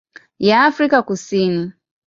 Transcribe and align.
ya 0.39 0.65
Afrika 0.65 1.01
Kusini. 1.03 1.71